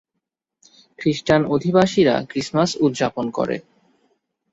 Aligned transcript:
খ্রিস্টান 0.99 1.41
অধিবাসীরা 1.47 2.15
ক্রিসমাস 2.29 2.69
উদযাপন 2.79 3.25
করে। 3.37 3.57